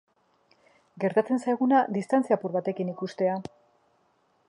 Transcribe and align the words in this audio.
Gertatzen 1.03 1.43
zaiguna 1.45 1.83
distantzia 1.99 2.39
apur 2.41 2.59
batekin 2.59 2.93
ikustea. 2.97 3.41